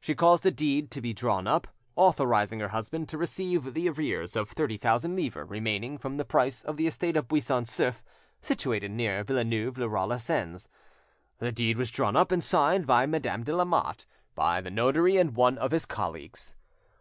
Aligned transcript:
She 0.00 0.14
caused 0.14 0.46
a 0.46 0.52
deed 0.52 0.92
to 0.92 1.00
be 1.00 1.12
drawn 1.12 1.48
up, 1.48 1.66
authorising 1.96 2.60
her 2.60 2.68
husband 2.68 3.08
to 3.08 3.18
receive 3.18 3.74
the 3.74 3.88
arrears 3.88 4.36
of 4.36 4.48
thirty 4.48 4.76
thousand 4.78 5.16
livres 5.16 5.50
remaining 5.50 5.98
from 5.98 6.16
the 6.16 6.24
price 6.24 6.62
of 6.62 6.76
the 6.76 6.86
estate 6.86 7.16
of 7.16 7.26
Buisson 7.26 7.64
Souef, 7.64 8.04
situated 8.40 8.92
near 8.92 9.24
Villeneuve 9.24 9.76
le 9.76 9.88
Roi 9.88 10.04
lez 10.04 10.22
Sens. 10.22 10.68
The 11.40 11.50
deed 11.50 11.76
was 11.76 11.90
drawn 11.90 12.14
up 12.14 12.30
and 12.30 12.44
signed 12.44 12.86
by 12.86 13.06
Madame 13.06 13.42
de 13.42 13.52
Lamotte, 13.56 14.06
by 14.36 14.60
the 14.60 14.70
notary, 14.70 15.16
and 15.16 15.34
one 15.34 15.58
of 15.58 15.72
his 15.72 15.86
colleagues. 15.86 16.54